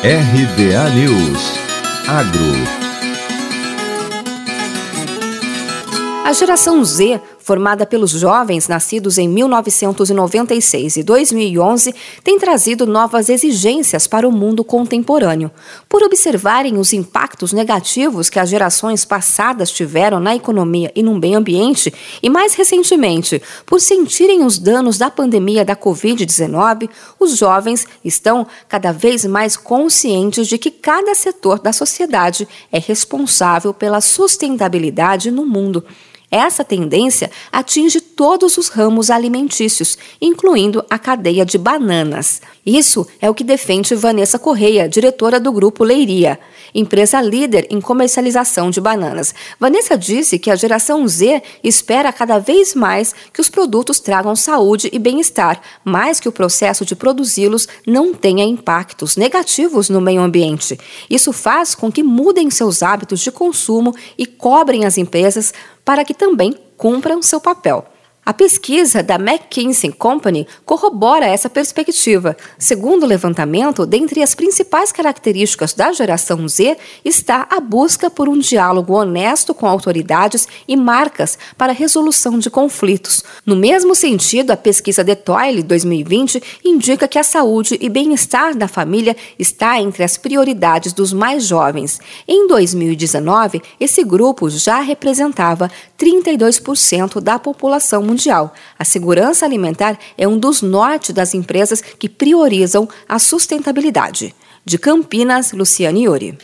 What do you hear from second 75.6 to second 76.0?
da